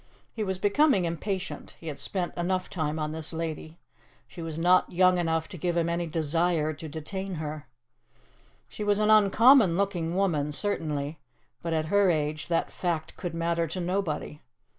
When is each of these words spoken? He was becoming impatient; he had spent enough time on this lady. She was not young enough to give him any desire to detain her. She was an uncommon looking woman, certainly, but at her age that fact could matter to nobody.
He 0.33 0.43
was 0.43 0.57
becoming 0.57 1.05
impatient; 1.05 1.75
he 1.79 1.85
had 1.85 1.99
spent 1.99 2.35
enough 2.35 2.71
time 2.71 2.97
on 2.97 3.11
this 3.11 3.31
lady. 3.31 3.77
She 4.27 4.41
was 4.41 4.57
not 4.57 4.91
young 4.91 5.19
enough 5.19 5.47
to 5.49 5.59
give 5.59 5.77
him 5.77 5.89
any 5.89 6.07
desire 6.07 6.73
to 6.73 6.89
detain 6.89 7.35
her. 7.35 7.67
She 8.67 8.83
was 8.83 8.97
an 8.97 9.11
uncommon 9.11 9.77
looking 9.77 10.15
woman, 10.15 10.53
certainly, 10.53 11.19
but 11.61 11.73
at 11.73 11.85
her 11.93 12.09
age 12.09 12.47
that 12.47 12.71
fact 12.71 13.15
could 13.15 13.35
matter 13.35 13.67
to 13.67 13.79
nobody. 13.79 14.41